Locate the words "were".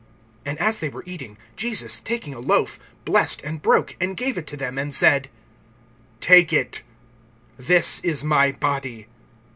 0.89-1.03